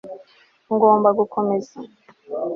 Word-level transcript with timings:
Ngomba 0.73 1.09
gukomeza 1.19 1.77